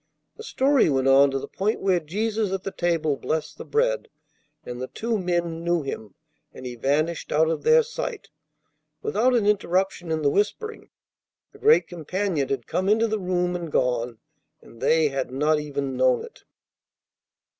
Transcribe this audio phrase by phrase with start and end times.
[0.35, 4.07] The story went on to the point where Jesus at the table blessed the bread,
[4.65, 6.15] and the two men knew Him,
[6.51, 8.29] and He vanished out of their sight,
[9.03, 10.89] without an interruption in the whispering.
[11.51, 14.17] The Great Companion had come into the room and gone,
[14.59, 16.45] and they had not even known it.